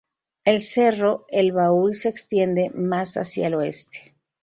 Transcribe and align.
El 0.45 0.63
Cerro 0.63 1.27
El 1.29 1.51
Baúl 1.51 1.93
se 1.93 2.09
extiende 2.09 2.71
más 2.73 3.17
hacia 3.17 3.45
el 3.45 3.53
oeste. 3.53 4.15